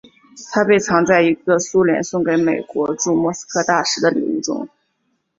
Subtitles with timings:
[0.51, 4.67] 它被藏在一个苏联送给美国驻莫斯科大使的礼物中。